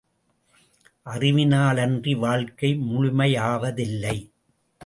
[1.05, 4.17] அறிவினாலன்றி வாழ்க்கை முழுமையாவதில்லை.